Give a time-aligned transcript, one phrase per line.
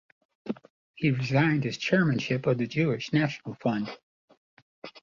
[0.95, 3.87] He resigned his chairmanship of the Jewish National Fund.